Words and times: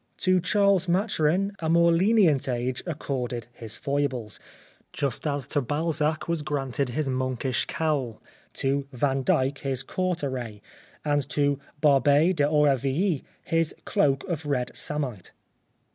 To 0.17 0.39
Charles 0.41 0.87
Maturin 0.87 1.51
a 1.59 1.69
more 1.69 1.91
lenient 1.91 2.49
age 2.49 2.81
accorded 2.87 3.45
his 3.53 3.77
foibles, 3.77 4.39
just 4.93 5.27
as 5.27 5.45
to 5.49 5.61
Balzac 5.61 6.27
was 6.27 6.41
granted 6.41 6.89
his 6.89 7.07
monkish 7.07 7.65
cowl, 7.67 8.19
to 8.53 8.87
Van 8.91 9.21
Dyck 9.21 9.59
his 9.59 9.83
court 9.83 10.23
array, 10.23 10.59
and 11.05 11.29
to 11.29 11.59
Barbey 11.81 12.33
d'Aurevilly 12.33 13.23
his 13.43 13.75
cloak 13.85 14.23
of 14.27 14.47
red 14.47 14.75
samite. 14.75 15.33